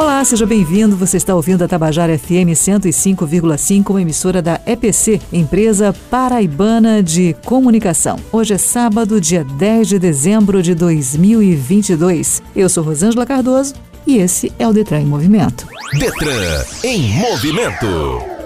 [0.00, 0.96] Olá, seja bem-vindo.
[0.96, 8.18] Você está ouvindo a Tabajara FM 105,5, uma emissora da EPC, Empresa Paraibana de Comunicação.
[8.32, 12.42] Hoje é sábado, dia 10 de dezembro de 2022.
[12.56, 13.74] Eu sou Rosângela Cardoso
[14.06, 15.68] e esse é o Detran em Movimento.
[15.92, 17.86] Detran em movimento.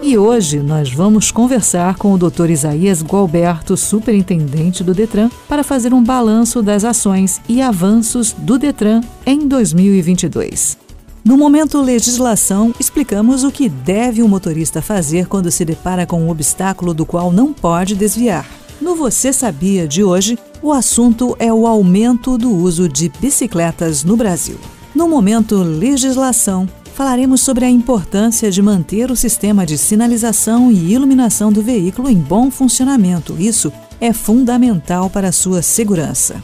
[0.03, 2.51] E hoje nós vamos conversar com o Dr.
[2.51, 9.03] Isaías Gualberto, superintendente do Detran, para fazer um balanço das ações e avanços do Detran
[9.25, 10.83] em 2022.
[11.25, 16.29] No momento legislação, explicamos o que deve o motorista fazer quando se depara com um
[16.29, 18.47] obstáculo do qual não pode desviar.
[18.79, 24.19] No Você Sabia de hoje, o assunto é o aumento do uso de bicicletas no
[24.19, 24.59] Brasil.
[24.95, 31.51] No momento legislação, falaremos sobre a importância de manter o sistema de sinalização e iluminação
[31.51, 33.35] do veículo em bom funcionamento.
[33.39, 36.43] Isso é fundamental para a sua segurança.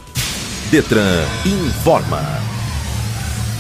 [0.71, 2.60] Detran informa.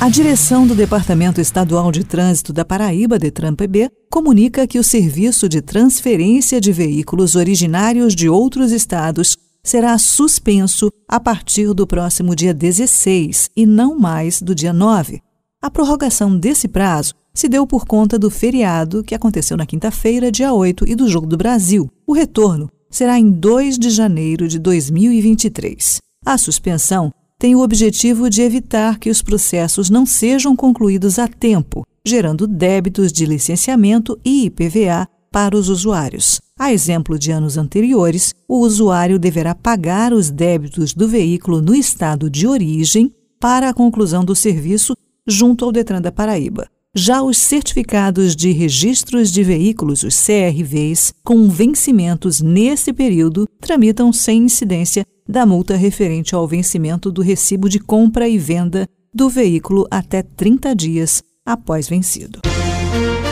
[0.00, 5.60] A direção do Departamento Estadual de Trânsito da Paraíba, DETRAN-PB, comunica que o serviço de
[5.60, 13.50] transferência de veículos originários de outros estados será suspenso a partir do próximo dia 16
[13.54, 15.20] e não mais do dia 9.
[15.60, 20.54] A prorrogação desse prazo se deu por conta do feriado que aconteceu na quinta-feira, dia
[20.54, 21.90] 8, e do Jogo do Brasil.
[22.06, 25.98] O retorno será em 2 de janeiro de 2023.
[26.24, 31.86] A suspensão tem o objetivo de evitar que os processos não sejam concluídos a tempo,
[32.06, 36.38] gerando débitos de licenciamento e IPVA para os usuários.
[36.58, 42.28] A exemplo de anos anteriores, o usuário deverá pagar os débitos do veículo no estado
[42.28, 44.94] de origem para a conclusão do serviço
[45.26, 46.68] junto ao Detran da Paraíba.
[46.94, 54.42] Já os certificados de registros de veículos, os CRVs, com vencimentos nesse período, tramitam sem
[54.42, 60.22] incidência da multa referente ao vencimento do recibo de compra e venda do veículo até
[60.22, 62.40] 30 dias após vencido.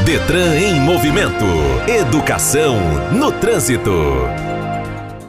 [0.05, 1.45] Detran em movimento.
[1.89, 2.77] Educação
[3.13, 3.91] no trânsito.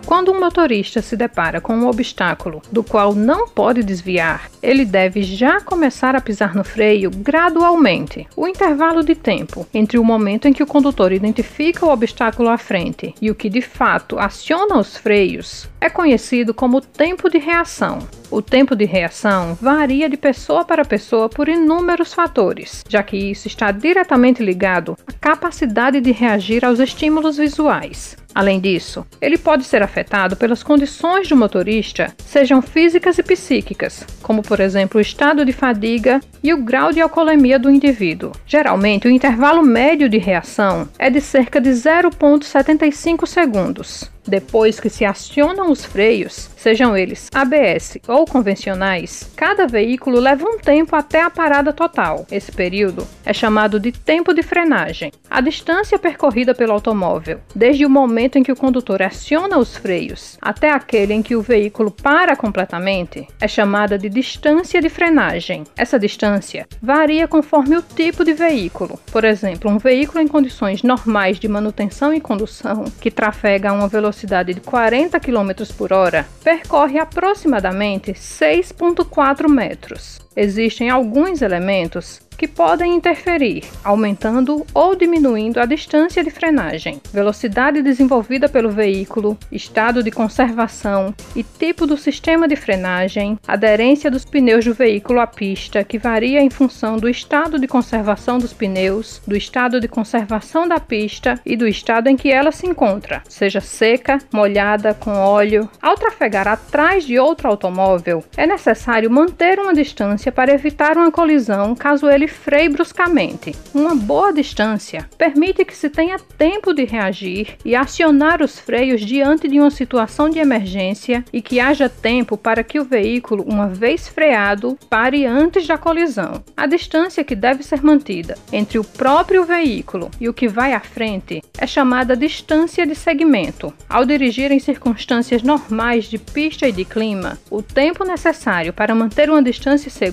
[0.09, 5.21] Quando um motorista se depara com um obstáculo do qual não pode desviar, ele deve
[5.21, 8.27] já começar a pisar no freio gradualmente.
[8.35, 12.57] O intervalo de tempo entre o momento em que o condutor identifica o obstáculo à
[12.57, 17.99] frente e o que de fato aciona os freios é conhecido como tempo de reação.
[18.31, 23.47] O tempo de reação varia de pessoa para pessoa por inúmeros fatores, já que isso
[23.47, 28.17] está diretamente ligado à capacidade de reagir aos estímulos visuais.
[28.39, 34.41] Além disso, ele pode ser afetado pelas condições do motorista, sejam físicas e psíquicas, como
[34.41, 38.31] por exemplo o estado de fadiga e o grau de alcoolemia do indivíduo.
[38.47, 44.09] Geralmente, o intervalo médio de reação é de cerca de 0,75 segundos.
[44.29, 50.59] Depois que se acionam os freios, sejam eles ABS ou convencionais, cada veículo leva um
[50.59, 52.27] tempo até a parada total.
[52.31, 55.11] Esse período é chamado de tempo de frenagem.
[55.27, 60.37] A distância percorrida pelo automóvel, desde o momento em que o condutor aciona os freios
[60.39, 65.63] até aquele em que o veículo para completamente, é chamada de distância de frenagem.
[65.75, 68.99] Essa distância varia conforme o tipo de veículo.
[69.11, 73.87] Por exemplo, um veículo em condições normais de manutenção e condução, que trafega a uma
[73.87, 80.21] velocidade de 40 km por hora, percorre aproximadamente 6,4 metros.
[80.41, 88.47] Existem alguns elementos que podem interferir, aumentando ou diminuindo a distância de frenagem, velocidade desenvolvida
[88.47, 94.73] pelo veículo, estado de conservação e tipo do sistema de frenagem, aderência dos pneus do
[94.73, 99.81] veículo à pista, que varia em função do estado de conservação dos pneus, do estado
[99.81, 104.93] de conservação da pista e do estado em que ela se encontra, seja seca, molhada,
[104.93, 105.69] com óleo.
[105.81, 111.75] Ao trafegar atrás de outro automóvel, é necessário manter uma distância para evitar uma colisão
[111.75, 113.55] caso ele freie bruscamente.
[113.73, 119.47] Uma boa distância permite que se tenha tempo de reagir e acionar os freios diante
[119.47, 124.07] de uma situação de emergência e que haja tempo para que o veículo, uma vez
[124.07, 126.43] freado, pare antes da colisão.
[126.55, 130.79] A distância que deve ser mantida entre o próprio veículo e o que vai à
[130.79, 133.73] frente é chamada distância de segmento.
[133.87, 139.29] Ao dirigir em circunstâncias normais de pista e de clima, o tempo necessário para manter
[139.29, 140.08] uma distância segura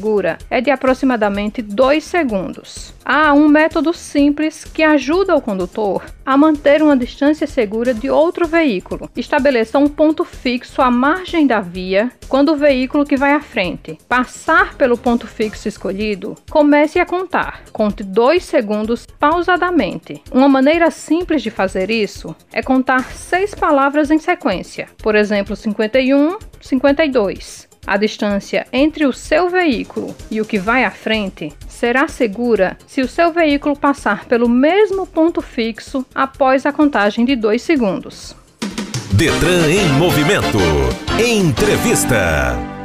[0.51, 2.95] é de aproximadamente 2 segundos.
[3.05, 8.49] Há um método simples que ajuda o condutor a manter uma distância segura de outro
[8.49, 9.09] veículo.
[9.17, 13.97] Estabeleça um ponto fixo à margem da via quando o veículo que vai à frente
[14.09, 17.63] passar pelo ponto fixo escolhido, comece a contar.
[17.73, 20.21] Conte 2 segundos pausadamente.
[20.33, 24.89] Uma maneira simples de fazer isso é contar seis palavras em sequência.
[24.99, 27.69] Por exemplo, 51, 52.
[27.87, 33.01] A distância entre o seu veículo e o que vai à frente será segura se
[33.01, 38.35] o seu veículo passar pelo mesmo ponto fixo após a contagem de 2 segundos.
[39.13, 40.59] Detran em movimento.
[41.19, 42.76] Entrevista.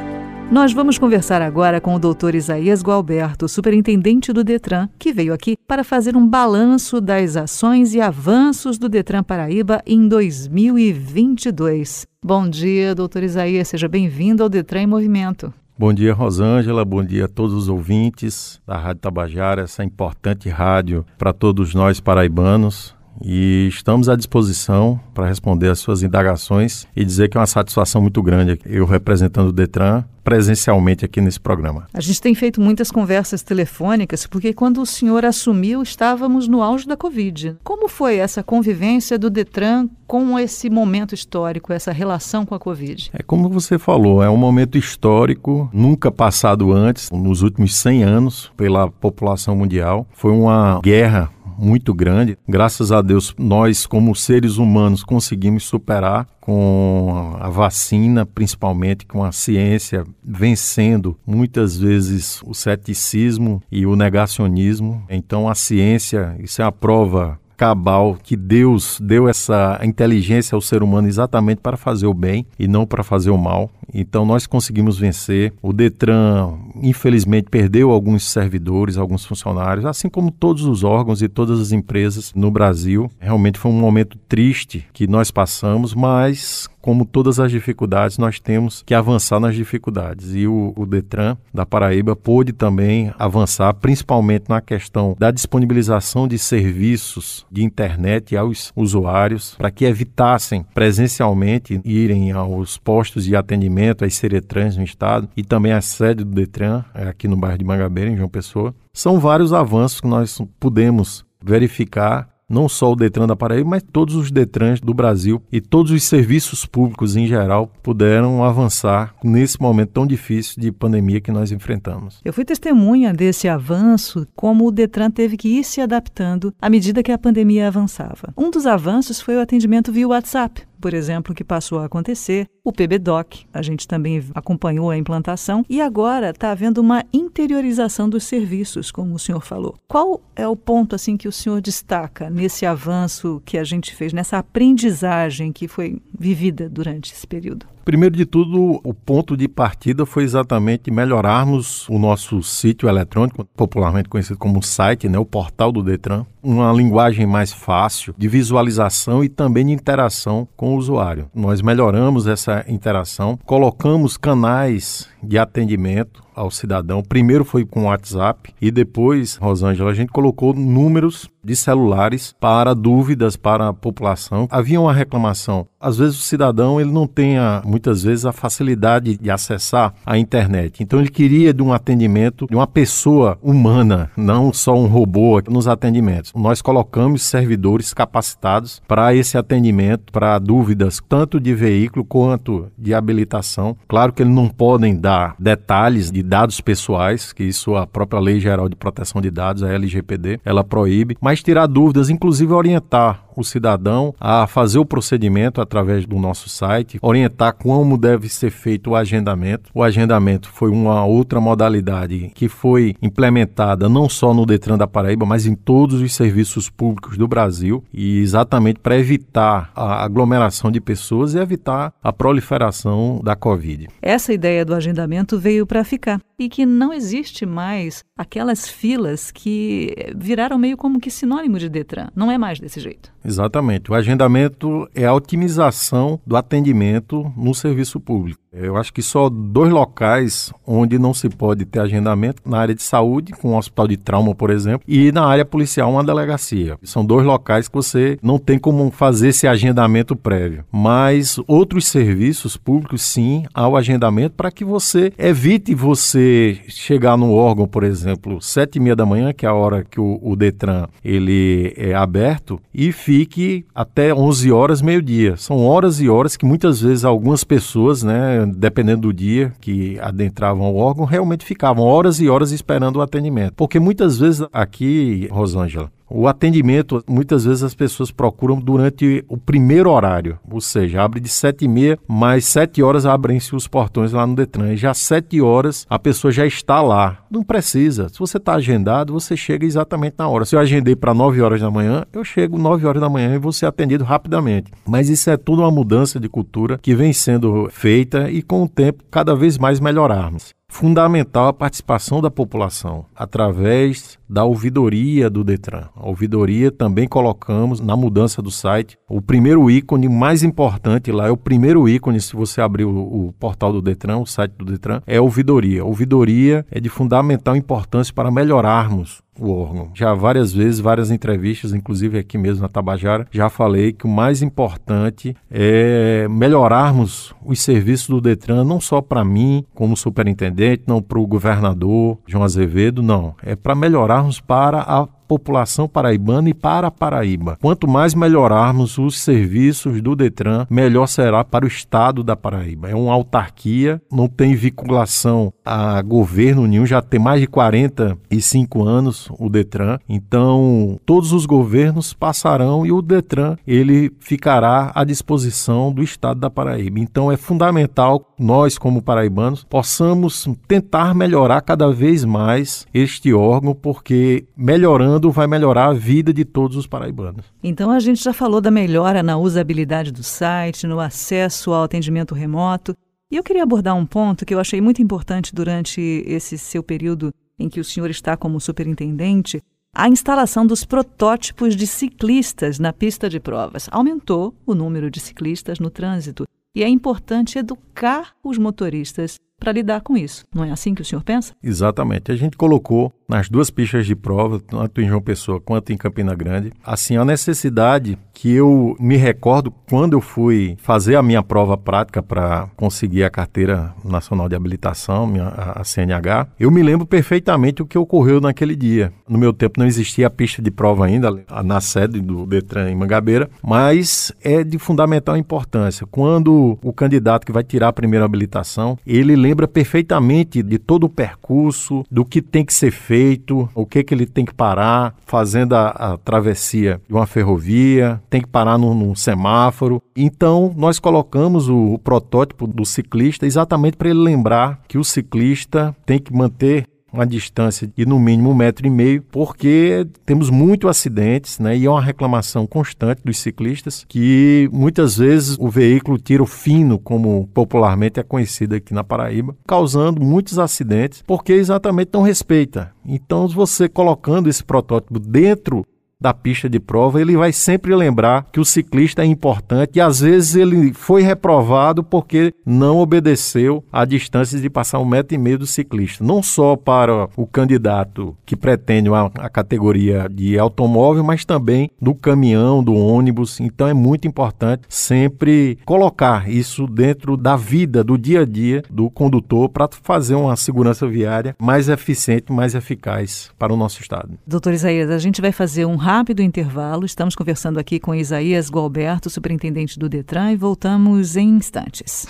[0.51, 2.35] Nós vamos conversar agora com o Dr.
[2.35, 8.01] Isaías Gualberto, superintendente do Detran, que veio aqui para fazer um balanço das ações e
[8.01, 12.05] avanços do Detran Paraíba em 2022.
[12.21, 15.53] Bom dia, doutor Isaías, seja bem-vindo ao Detran em Movimento.
[15.79, 16.83] Bom dia, Rosângela.
[16.83, 22.01] Bom dia a todos os ouvintes da Rádio Tabajara, essa importante rádio para todos nós
[22.01, 27.47] paraibanos e estamos à disposição para responder às suas indagações e dizer que é uma
[27.47, 31.87] satisfação muito grande eu representando o Detran presencialmente aqui nesse programa.
[31.93, 36.87] A gente tem feito muitas conversas telefônicas porque quando o senhor assumiu estávamos no auge
[36.87, 37.57] da Covid.
[37.63, 43.09] Como foi essa convivência do Detran com esse momento histórico, essa relação com a Covid?
[43.13, 48.51] É como você falou, é um momento histórico, nunca passado antes, nos últimos 100 anos,
[48.55, 50.05] pela população mundial.
[50.13, 52.37] Foi uma guerra muito grande.
[52.47, 59.31] Graças a Deus, nós, como seres humanos, conseguimos superar com a vacina, principalmente com a
[59.31, 65.03] ciência vencendo muitas vezes o ceticismo e o negacionismo.
[65.09, 70.81] Então, a ciência, isso é a prova cabal que Deus deu essa inteligência ao ser
[70.81, 73.69] humano exatamente para fazer o bem e não para fazer o mal.
[73.93, 75.53] Então nós conseguimos vencer.
[75.61, 81.59] O Detran, infelizmente, perdeu alguns servidores, alguns funcionários, assim como todos os órgãos e todas
[81.59, 83.11] as empresas no Brasil.
[83.19, 88.83] Realmente foi um momento triste que nós passamos, mas como todas as dificuldades, nós temos
[88.85, 90.35] que avançar nas dificuldades.
[90.35, 96.37] E o, o, Detran da Paraíba pôde também avançar, principalmente na questão da disponibilização de
[96.37, 104.15] serviços de internet aos usuários, para que evitassem presencialmente irem aos postos de atendimento, às
[104.15, 108.09] Seretrans no estado, e também a sede do Detran, é aqui no bairro de Mangabeira,
[108.09, 108.73] em João Pessoa.
[108.93, 114.15] São vários avanços que nós pudemos verificar não só o Detran da Paraíba, mas todos
[114.15, 119.91] os Detrans do Brasil e todos os serviços públicos em geral puderam avançar nesse momento
[119.91, 122.19] tão difícil de pandemia que nós enfrentamos.
[122.23, 127.01] Eu fui testemunha desse avanço, como o Detran teve que ir se adaptando à medida
[127.01, 128.33] que a pandemia avançava.
[128.37, 132.73] Um dos avanços foi o atendimento via WhatsApp por exemplo, que passou a acontecer, o
[132.73, 138.91] PBDOC, a gente também acompanhou a implantação e agora está havendo uma interiorização dos serviços,
[138.91, 139.75] como o senhor falou.
[139.87, 144.11] Qual é o ponto assim que o senhor destaca nesse avanço que a gente fez,
[144.11, 147.65] nessa aprendizagem que foi vivida durante esse período?
[147.83, 154.07] Primeiro de tudo, o ponto de partida foi exatamente melhorarmos o nosso sítio eletrônico, popularmente
[154.07, 159.29] conhecido como site, né, o portal do Detran, uma linguagem mais fácil de visualização e
[159.29, 161.29] também de interação com o usuário.
[161.33, 167.01] Nós melhoramos essa interação, colocamos canais de atendimento ao cidadão.
[167.01, 172.73] Primeiro foi com o WhatsApp e depois, Rosângela, a gente colocou números de celulares para
[172.73, 174.47] dúvidas para a população.
[174.51, 175.67] Havia uma reclamação.
[175.79, 180.17] Às vezes o cidadão ele não tem a, muitas vezes a facilidade de acessar a
[180.17, 180.83] internet.
[180.83, 185.67] Então ele queria de um atendimento de uma pessoa humana, não só um robô nos
[185.67, 186.31] atendimentos.
[186.35, 193.75] Nós colocamos servidores capacitados para esse atendimento, para dúvidas tanto de veículo quanto de habilitação.
[193.87, 198.39] Claro que eles não podem dar detalhes de dados pessoais, que isso a própria Lei
[198.39, 203.43] Geral de Proteção de Dados, a LGPD, ela proíbe, mas tirar dúvidas, inclusive orientar o
[203.43, 208.95] cidadão a fazer o procedimento através do nosso site, orientar como deve ser feito o
[208.95, 209.69] agendamento.
[209.73, 215.25] O agendamento foi uma outra modalidade que foi implementada não só no Detran da Paraíba,
[215.25, 220.81] mas em todos os serviços públicos do Brasil, e exatamente para evitar a aglomeração de
[220.81, 223.87] pessoas e evitar a proliferação da Covid.
[224.01, 229.93] Essa ideia do agendamento veio para ficar e que não existe mais aquelas filas que
[230.15, 232.07] viraram meio como que sinônimo de Detran.
[232.15, 233.13] Não é mais desse jeito.
[233.23, 233.91] Exatamente.
[233.91, 238.41] O agendamento é a otimização do atendimento no serviço público.
[238.51, 242.83] Eu acho que só dois locais onde não se pode ter agendamento, na área de
[242.83, 246.77] saúde, com um hospital de trauma, por exemplo, e na área policial, uma delegacia.
[246.83, 250.65] São dois locais que você não tem como fazer esse agendamento prévio.
[250.69, 256.30] Mas outros serviços públicos, sim, há o agendamento para que você evite você
[256.67, 259.99] chegar no órgão, por exemplo, sete e meia da manhã, que é a hora que
[259.99, 265.37] o, o Detran ele é aberto, e fique até 11 horas, meio-dia.
[265.37, 270.71] São horas e horas que muitas vezes algumas pessoas, né, dependendo do dia que adentravam
[270.71, 273.53] o órgão, realmente ficavam horas e horas esperando o atendimento.
[273.55, 279.89] Porque muitas vezes aqui, Rosângela, o atendimento, muitas vezes as pessoas procuram durante o primeiro
[279.89, 284.27] horário, ou seja, abre de 7 e meia, mais 7 horas abrem-se os portões lá
[284.27, 284.73] no Detran.
[284.73, 287.19] E já 7 horas a pessoa já está lá.
[287.29, 288.09] Não precisa.
[288.09, 290.45] Se você está agendado, você chega exatamente na hora.
[290.45, 293.39] Se eu agendei para 9 horas da manhã, eu chego 9 horas da manhã e
[293.39, 294.71] vou ser atendido rapidamente.
[294.85, 298.69] Mas isso é tudo uma mudança de cultura que vem sendo feita e com o
[298.69, 305.89] tempo cada vez mais melhorarmos fundamental a participação da população através da ouvidoria do Detran.
[305.93, 308.97] A ouvidoria também colocamos na mudança do site.
[309.07, 313.33] O primeiro ícone mais importante lá é o primeiro ícone, se você abrir o, o
[313.37, 315.81] portal do Detran, o site do Detran, é a ouvidoria.
[315.81, 319.91] A ouvidoria é de fundamental importância para melhorarmos o órgão.
[319.93, 324.41] Já várias vezes, várias entrevistas, inclusive aqui mesmo na Tabajara, já falei que o mais
[324.41, 331.19] importante é melhorarmos os serviços do Detran, não só para mim, como superintendente, não para
[331.19, 333.35] o governador João Azevedo, não.
[333.43, 337.57] É para melhorarmos para a população paraibana e para a Paraíba.
[337.61, 342.89] Quanto mais melhorarmos os serviços do Detran, melhor será para o estado da Paraíba.
[342.89, 349.29] É uma autarquia, não tem vinculação a governo nenhum, já tem mais de 45 anos
[349.39, 349.99] o Detran.
[350.09, 356.49] Então, todos os governos passarão e o Detran ele ficará à disposição do estado da
[356.49, 356.99] Paraíba.
[356.99, 364.43] Então, é fundamental nós como paraibanos possamos tentar melhorar cada vez mais este órgão, porque
[364.57, 367.45] melhorando vai melhorar a vida de todos os paraibanos.
[367.61, 372.33] Então a gente já falou da melhora na usabilidade do site, no acesso ao atendimento
[372.33, 372.95] remoto.
[373.29, 377.33] E eu queria abordar um ponto que eu achei muito importante durante esse seu período
[377.59, 379.61] em que o senhor está como superintendente,
[379.93, 383.89] a instalação dos protótipos de ciclistas na pista de provas.
[383.91, 390.01] Aumentou o número de ciclistas no trânsito e é importante educar os motoristas para lidar
[390.01, 390.43] com isso.
[390.53, 391.53] Não é assim que o senhor pensa?
[391.63, 392.31] Exatamente.
[392.31, 396.35] A gente colocou nas duas pistas de prova, tanto em João Pessoa quanto em Campina
[396.35, 401.77] Grande, assim, a necessidade que eu me recordo quando eu fui fazer a minha prova
[401.77, 407.81] prática para conseguir a carteira nacional de habilitação, minha, a CNH, eu me lembro perfeitamente
[407.81, 409.13] o que ocorreu naquele dia.
[409.29, 411.29] No meu tempo não existia a pista de prova ainda,
[411.63, 416.05] na sede do Detran em Mangabeira, mas é de fundamental importância.
[416.09, 421.09] Quando o candidato que vai tirar a primeira habilitação, ele lembra perfeitamente de todo o
[421.09, 425.73] percurso, do que tem que ser feito, o que, que ele tem que parar, fazendo
[425.73, 430.01] a, a travessia de uma ferrovia, tem que parar num, num semáforo.
[430.15, 435.95] Então, nós colocamos o, o protótipo do ciclista exatamente para ele lembrar que o ciclista
[436.05, 440.89] tem que manter uma distância de no mínimo um metro e meio, porque temos muitos
[440.89, 441.77] acidentes, né?
[441.77, 446.97] E é uma reclamação constante dos ciclistas que muitas vezes o veículo tira o fino,
[446.97, 452.91] como popularmente é conhecido aqui na Paraíba, causando muitos acidentes, porque exatamente não respeita.
[453.05, 455.85] Então, você colocando esse protótipo dentro
[456.21, 460.19] da pista de prova, ele vai sempre lembrar que o ciclista é importante e às
[460.19, 465.57] vezes ele foi reprovado porque não obedeceu a distância de passar um metro e meio
[465.57, 466.23] do ciclista.
[466.23, 472.13] Não só para o candidato que pretende a, a categoria de automóvel, mas também do
[472.13, 473.59] caminhão, do ônibus.
[473.59, 479.09] Então é muito importante sempre colocar isso dentro da vida, do dia a dia do
[479.09, 484.37] condutor para fazer uma segurança viária mais eficiente, mais eficaz para o nosso estado.
[484.45, 487.05] Doutor Isaías, a gente vai fazer um rápido intervalo.
[487.05, 492.27] Estamos conversando aqui com Isaías Gualberto, superintendente do Detran, e voltamos em instantes.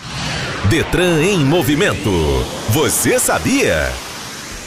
[0.69, 2.11] Detran em movimento.
[2.69, 4.10] Você sabia?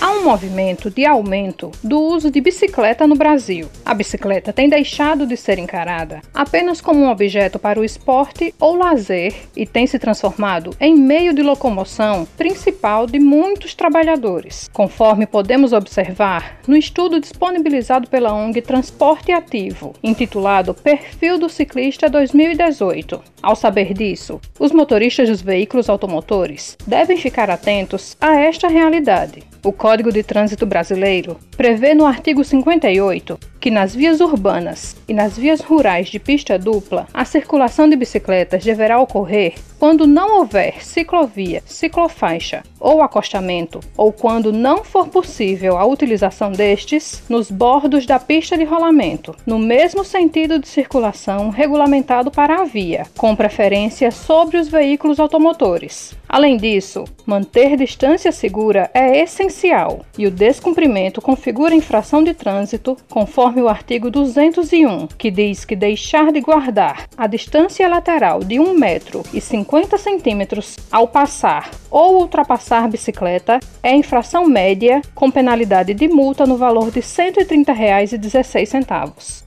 [0.05, 3.71] Há um movimento de aumento do uso de bicicleta no Brasil.
[3.87, 8.77] A bicicleta tem deixado de ser encarada apenas como um objeto para o esporte ou
[8.77, 15.73] lazer e tem se transformado em meio de locomoção principal de muitos trabalhadores, conforme podemos
[15.73, 23.23] observar no estudo disponibilizado pela ONG Transporte Ativo, intitulado Perfil do Ciclista 2018.
[23.43, 29.54] Ao saber disso, os motoristas dos veículos automotores devem ficar atentos a esta realidade.
[29.65, 35.39] O Código de Trânsito Brasileiro prevê no artigo 58 que nas vias urbanas e nas
[35.39, 41.63] vias rurais de pista dupla, a circulação de bicicletas deverá ocorrer quando não houver ciclovia,
[41.67, 48.57] ciclofaixa ou acostamento, ou quando não for possível a utilização destes nos bordos da pista
[48.57, 54.69] de rolamento, no mesmo sentido de circulação regulamentado para a via, com preferência sobre os
[54.69, 56.15] veículos automotores.
[56.29, 63.54] Além disso, manter distância segura é essencial e o descumprimento configura infração de trânsito, conforme
[63.61, 69.23] o artigo 201, que diz que deixar de guardar a distância lateral de 1 metro
[69.33, 76.47] e 50 centímetros ao passar ou ultrapassar bicicleta é infração média com penalidade de multa
[76.47, 79.45] no valor de R$ 130,16.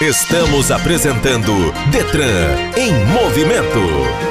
[0.00, 1.52] Estamos apresentando
[1.90, 4.29] Detran em movimento.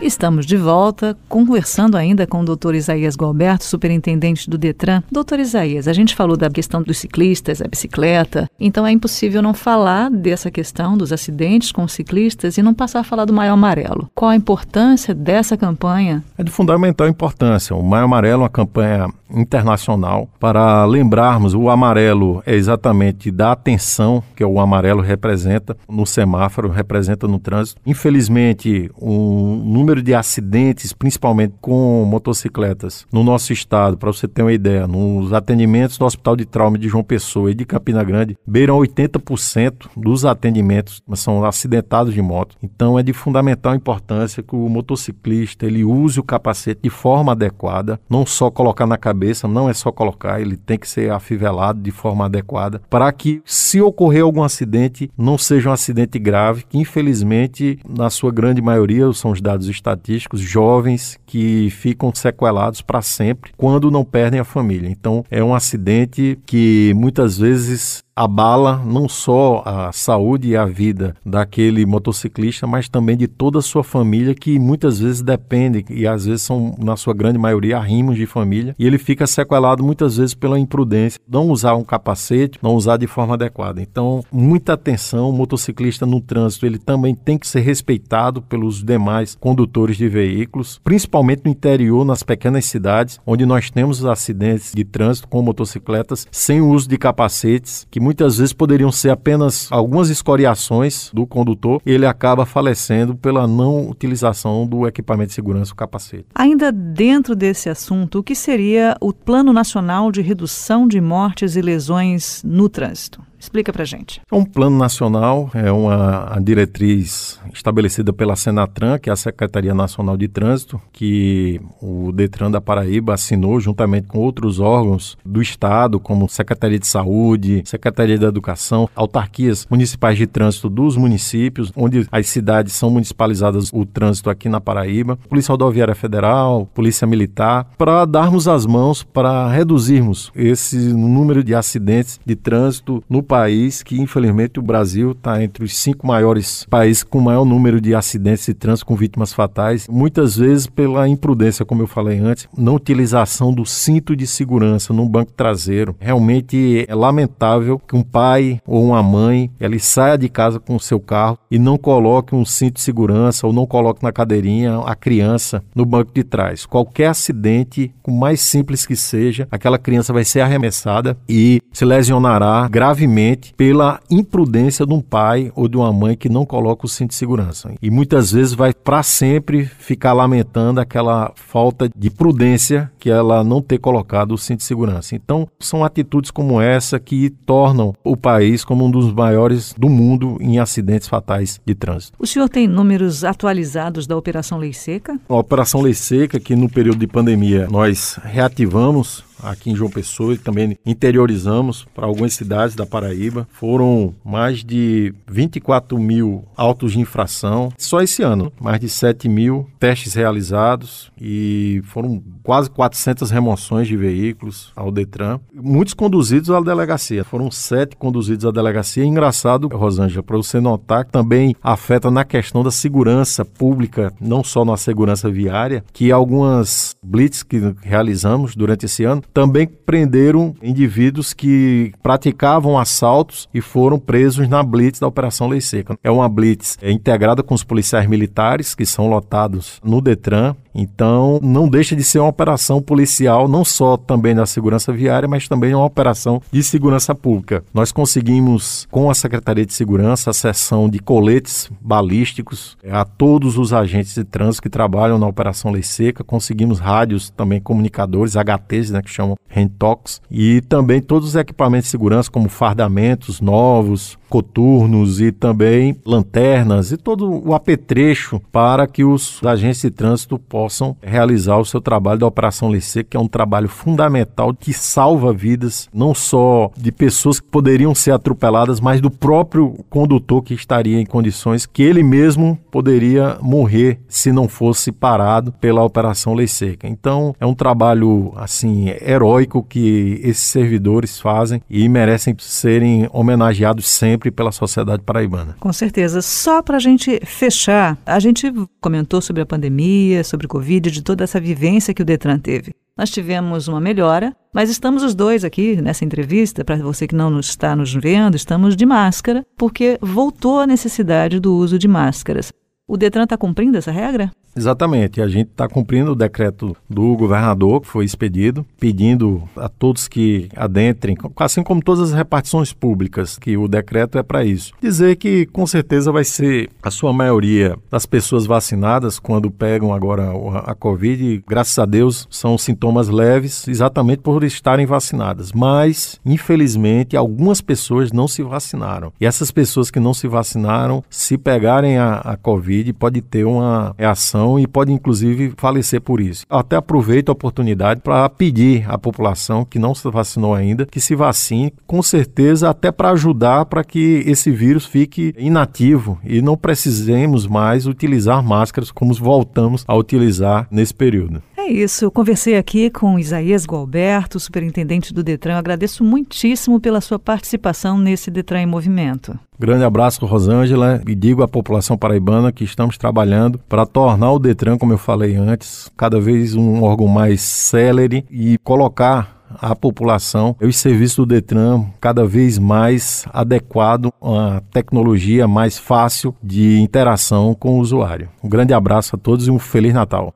[0.00, 5.02] Estamos de volta, conversando ainda com o doutor Isaías Galberto, superintendente do Detran.
[5.10, 9.54] Doutor Isaías, a gente falou da questão dos ciclistas, a bicicleta, então é impossível não
[9.54, 14.10] falar dessa questão dos acidentes com ciclistas e não passar a falar do Maio Amarelo.
[14.14, 16.22] Qual a importância dessa campanha?
[16.36, 17.74] É de fundamental importância.
[17.74, 24.22] O Maio Amarelo é uma campanha internacional para lembrarmos o amarelo é exatamente da atenção
[24.34, 27.80] que o amarelo representa no semáforo, representa no trânsito.
[27.84, 34.52] Infelizmente, o número de acidentes, principalmente com motocicletas, no nosso estado, para você ter uma
[34.52, 38.78] ideia, nos atendimentos do Hospital de Trauma de João Pessoa e de Campina Grande, beiram
[38.78, 42.56] 80% dos atendimentos são acidentados de moto.
[42.62, 47.98] Então é de fundamental importância que o motociclista ele use o capacete de forma adequada,
[48.08, 51.90] não só colocar na cabeça, não é só colocar, ele tem que ser afivelado de
[51.90, 57.78] forma adequada para que, se ocorrer algum acidente, não seja um acidente grave, que infelizmente,
[57.88, 63.90] na sua grande maioria, são os dados estatísticos, jovens que ficam sequelados para sempre quando
[63.90, 64.88] não perdem a família.
[64.88, 71.14] Então, é um acidente que muitas vezes abala não só a saúde e a vida
[71.24, 76.24] daquele motociclista, mas também de toda a sua família, que muitas vezes depende, e às
[76.24, 80.34] vezes são, na sua grande maioria, arrimos de família, e ele fica sequelado muitas vezes
[80.34, 83.82] pela imprudência, não usar um capacete, não usar de forma adequada.
[83.82, 89.36] Então, muita atenção, o motociclista no trânsito, ele também tem que ser respeitado pelos demais
[89.38, 95.28] condutores de veículos, principalmente no interior, nas pequenas cidades, onde nós temos acidentes de trânsito
[95.28, 101.10] com motocicletas sem o uso de capacetes, que muitas vezes poderiam ser apenas algumas escoriações
[101.12, 106.24] do condutor, ele acaba falecendo pela não utilização do equipamento de segurança, o capacete.
[106.32, 111.60] Ainda dentro desse assunto, o que seria o Plano Nacional de Redução de Mortes e
[111.60, 113.20] Lesões no Trânsito?
[113.46, 114.20] Explica para gente.
[114.28, 120.16] É um plano nacional, é uma diretriz estabelecida pela Senatran, que é a Secretaria Nacional
[120.16, 126.28] de Trânsito, que o Detran da Paraíba assinou juntamente com outros órgãos do Estado, como
[126.28, 132.72] Secretaria de Saúde, Secretaria da Educação, autarquias municipais de trânsito dos municípios, onde as cidades
[132.72, 138.66] são municipalizadas o trânsito aqui na Paraíba, Polícia Rodoviária Federal, Polícia Militar, para darmos as
[138.66, 144.62] mãos para reduzirmos esse número de acidentes de trânsito no país país que, infelizmente, o
[144.62, 148.96] Brasil está entre os cinco maiores países com maior número de acidentes de trânsito com
[148.96, 154.26] vítimas fatais, muitas vezes pela imprudência, como eu falei antes, não utilização do cinto de
[154.26, 155.94] segurança no banco traseiro.
[156.00, 160.80] Realmente é lamentável que um pai ou uma mãe ele saia de casa com o
[160.80, 164.94] seu carro e não coloque um cinto de segurança ou não coloque na cadeirinha a
[164.94, 166.64] criança no banco de trás.
[166.64, 172.66] Qualquer acidente, por mais simples que seja, aquela criança vai ser arremessada e se lesionará
[172.70, 173.15] gravemente
[173.56, 177.16] pela imprudência de um pai ou de uma mãe que não coloca o cinto de
[177.16, 177.72] segurança.
[177.80, 183.62] E muitas vezes vai para sempre ficar lamentando aquela falta de prudência que ela não
[183.62, 185.14] ter colocado o cinto de segurança.
[185.14, 190.36] Então, são atitudes como essa que tornam o país como um dos maiores do mundo
[190.40, 192.16] em acidentes fatais de trânsito.
[192.18, 195.18] O senhor tem números atualizados da Operação Lei Seca?
[195.28, 200.34] A Operação Lei Seca, que no período de pandemia nós reativamos aqui em João Pessoa
[200.34, 203.46] e também interiorizamos para algumas cidades da Paraíba.
[203.52, 209.68] Foram mais de 24 mil autos de infração só esse ano, mais de 7 mil
[209.78, 217.24] testes realizados e foram quase 400 remoções de veículos ao Detran, muitos conduzidos à delegacia.
[217.24, 219.04] Foram sete conduzidos à delegacia.
[219.04, 224.44] E engraçado, Rosângela, para você notar que também afeta na questão da segurança pública, não
[224.44, 231.34] só na segurança viária, que algumas blitz que realizamos durante esse ano também prenderam indivíduos
[231.34, 235.94] que praticavam assaltos e foram presos na blitz da Operação Lei Seca.
[236.02, 241.68] É uma blitz integrada com os policiais militares, que são lotados no Detran, Então, não
[241.68, 245.86] deixa de ser uma operação policial, não só também da segurança viária, mas também uma
[245.86, 247.64] operação de segurança pública.
[247.72, 253.72] Nós conseguimos, com a Secretaria de Segurança, a sessão de coletes balísticos a todos os
[253.72, 259.00] agentes de trânsito que trabalham na Operação Lei Seca, conseguimos rádios, também comunicadores, HTs, né,
[259.00, 265.30] que chamam Rentox, e também todos os equipamentos de segurança, como fardamentos novos, coturnos e
[265.32, 271.64] também lanternas e todo o apetrecho para que os agentes de trânsito possam realizar o
[271.64, 276.70] seu trabalho da Operação Licê, que é um trabalho fundamental que salva vidas, não só
[276.76, 281.82] de pessoas que poderiam ser atropeladas, mas do próprio condutor que estaria em condições que
[281.82, 286.88] ele mesmo poderia morrer se não fosse parado pela Operação Lei Seca.
[286.88, 294.15] Então, é um trabalho assim heróico que esses servidores fazem e merecem serem homenageados sempre
[294.16, 295.56] sempre pela sociedade paraibana.
[295.60, 296.20] Com certeza.
[296.22, 301.02] Só para a gente fechar, a gente comentou sobre a pandemia, sobre o Covid, de
[301.02, 302.74] toda essa vivência que o Detran teve.
[302.96, 307.38] Nós tivemos uma melhora, mas estamos os dois aqui nessa entrevista, para você que não
[307.38, 312.50] está nos vendo, estamos de máscara, porque voltou a necessidade do uso de máscaras.
[312.88, 314.30] O Detran está cumprindo essa regra?
[314.56, 315.20] Exatamente.
[315.20, 320.48] A gente está cumprindo o decreto do governador que foi expedido, pedindo a todos que
[320.56, 324.72] adentrem, assim como todas as repartições públicas, que o decreto é para isso.
[324.80, 330.30] Dizer que com certeza vai ser a sua maioria das pessoas vacinadas quando pegam agora
[330.64, 335.52] a Covid, graças a Deus, são sintomas leves, exatamente por estarem vacinadas.
[335.52, 339.12] Mas, infelizmente, algumas pessoas não se vacinaram.
[339.20, 343.94] E essas pessoas que não se vacinaram, se pegarem a, a Covid, pode ter uma
[343.98, 346.44] reação e pode inclusive falecer por isso.
[346.48, 351.14] Até aproveito a oportunidade para pedir à população que não se vacinou ainda que se
[351.14, 357.46] vacine, com certeza até para ajudar para que esse vírus fique inativo e não precisemos
[357.46, 361.42] mais utilizar máscaras como voltamos a utilizar nesse período.
[361.66, 365.54] É isso, eu conversei aqui com Isaías Gualberto, superintendente do Detran.
[365.54, 369.36] Eu agradeço muitíssimo pela sua participação nesse Detran em Movimento.
[369.58, 374.78] Grande abraço, Rosângela, e digo à população paraibana que estamos trabalhando para tornar o Detran,
[374.78, 380.66] como eu falei antes, cada vez um órgão mais célere e colocar a população e
[380.66, 387.76] os serviços do Detran cada vez mais adequado a tecnologia mais fácil de interação com
[387.76, 388.28] o usuário.
[388.40, 390.32] Um grande abraço a todos e um Feliz Natal.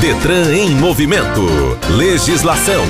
[0.00, 1.40] Detran em movimento.
[1.96, 2.84] Legislação.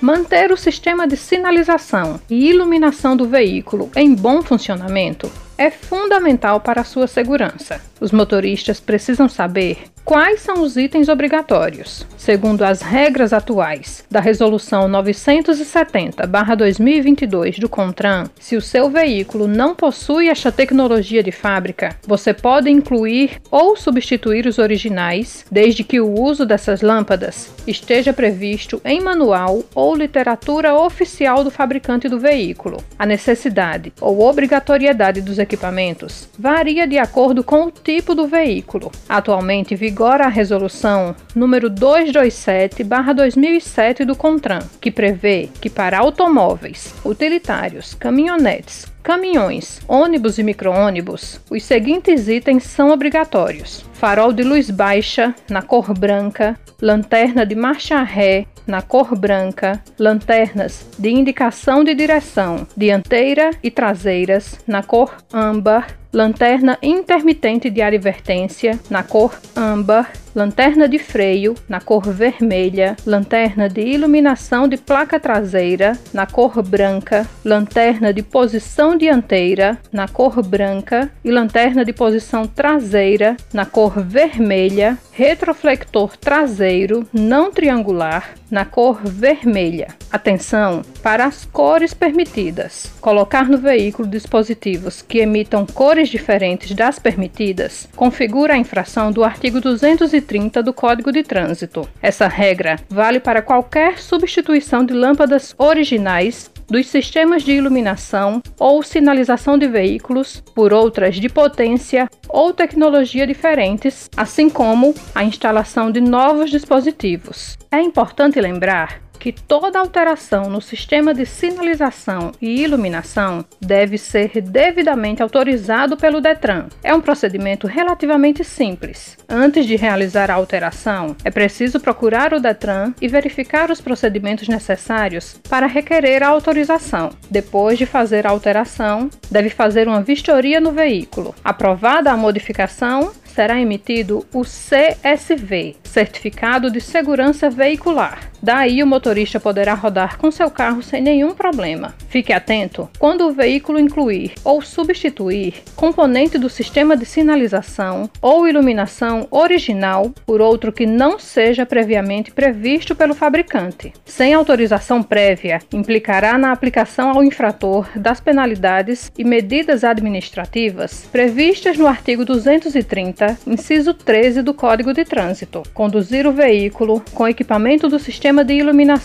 [0.00, 6.82] Manter o sistema de sinalização e iluminação do veículo em bom funcionamento é fundamental para
[6.82, 7.80] a sua segurança.
[8.00, 14.88] Os motoristas precisam saber quais são os itens obrigatórios, segundo as regras atuais da Resolução
[14.88, 18.24] 970-2022 do CONTRAN.
[18.40, 24.46] Se o seu veículo não possui esta tecnologia de fábrica, você pode incluir ou substituir
[24.46, 31.44] os originais, desde que o uso dessas lâmpadas esteja previsto em manual ou literatura oficial
[31.44, 32.82] do fabricante do veículo.
[32.98, 38.90] A necessidade ou obrigatoriedade dos equipamentos varia de acordo com o tipo do veículo.
[39.06, 48.86] Atualmente vigora a resolução número 227/2007 do CONTRAN, que prevê que para automóveis, utilitários, caminhonetes,
[49.08, 55.94] caminhões, ônibus e micro-ônibus, os seguintes itens são obrigatórios: farol de luz baixa na cor
[55.94, 63.70] branca, lanterna de marcha ré na cor branca, lanternas de indicação de direção dianteira e
[63.70, 71.80] traseiras na cor âmbar, lanterna intermitente de advertência na cor âmbar, lanterna de freio na
[71.80, 79.76] cor vermelha, lanterna de iluminação de placa traseira na cor branca, lanterna de posição dianteira
[79.92, 81.10] na cor branca.
[81.24, 89.88] E lanterna de posição traseira na cor vermelha, retroflector traseiro não triangular na cor vermelha.
[90.12, 92.92] Atenção para as cores permitidas.
[93.00, 99.60] Colocar no veículo dispositivos que emitam cores diferentes das permitidas configura a infração do artigo
[99.60, 101.88] 230 do Código de Trânsito.
[102.00, 109.58] Essa regra vale para qualquer substituição de lâmpadas originais dos sistemas de iluminação ou sinalização
[109.58, 116.50] de veículos por outras de potência ou tecnologia diferentes, assim como a instalação de novos
[116.50, 117.56] dispositivos.
[117.70, 125.22] É importante lembrar que toda alteração no sistema de sinalização e iluminação deve ser devidamente
[125.22, 126.66] autorizado pelo Detran.
[126.82, 129.16] É um procedimento relativamente simples.
[129.28, 135.40] Antes de realizar a alteração, é preciso procurar o Detran e verificar os procedimentos necessários
[135.48, 137.10] para requerer a autorização.
[137.30, 141.34] Depois de fazer a alteração, deve fazer uma vistoria no veículo.
[141.44, 148.28] Aprovada a modificação, será emitido o CSV, Certificado de Segurança Veicular.
[148.42, 149.07] Daí o motorista
[149.40, 151.94] poderá rodar com seu carro sem nenhum problema.
[152.08, 159.26] Fique atento quando o veículo incluir ou substituir componente do sistema de sinalização ou iluminação
[159.30, 163.92] original por outro que não seja previamente previsto pelo fabricante.
[164.04, 171.86] Sem autorização prévia, implicará na aplicação ao infrator das penalidades e medidas administrativas previstas no
[171.86, 175.62] artigo 230, inciso 13 do Código de Trânsito.
[175.72, 178.97] Conduzir o veículo com equipamento do sistema de iluminação